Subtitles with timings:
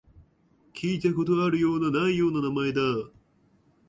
[0.73, 2.81] 聞いたことあるような、ないような名前だ